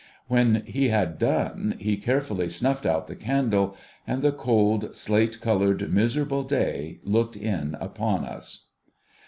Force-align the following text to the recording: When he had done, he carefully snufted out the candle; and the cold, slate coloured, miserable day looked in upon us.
When 0.27 0.63
he 0.65 0.87
had 0.89 1.19
done, 1.19 1.75
he 1.77 1.95
carefully 1.95 2.47
snufted 2.47 2.87
out 2.87 3.05
the 3.05 3.15
candle; 3.15 3.77
and 4.07 4.23
the 4.23 4.31
cold, 4.31 4.95
slate 4.95 5.39
coloured, 5.41 5.93
miserable 5.93 6.41
day 6.41 6.97
looked 7.03 7.35
in 7.35 7.75
upon 7.79 8.25
us. 8.25 8.69